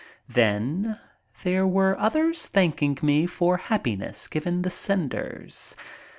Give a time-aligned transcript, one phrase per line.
[0.27, 0.99] Then
[1.43, 5.75] there were others thanking me for happiness given the senders.